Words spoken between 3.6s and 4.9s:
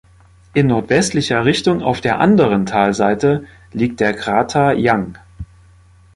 liegt der Krater